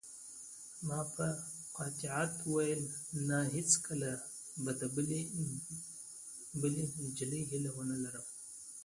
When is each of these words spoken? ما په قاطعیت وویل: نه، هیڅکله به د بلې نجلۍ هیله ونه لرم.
ما 0.87 0.99
په 1.15 1.25
قاطعیت 1.77 2.33
وویل: 2.49 2.81
نه، 3.27 3.37
هیڅکله 3.55 4.11
به 4.63 4.71
د 4.79 4.81
بلې 6.69 6.83
نجلۍ 7.03 7.41
هیله 7.51 7.71
ونه 7.77 7.97
لرم. 8.03 8.25